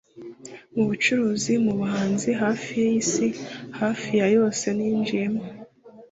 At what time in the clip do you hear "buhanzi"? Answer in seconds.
1.79-2.29